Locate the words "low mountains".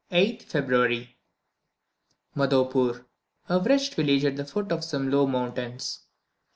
5.11-6.07